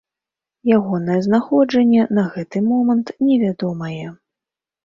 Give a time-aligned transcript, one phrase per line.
[0.77, 4.07] Ягонае знаходжанне на гэты момант невядомае.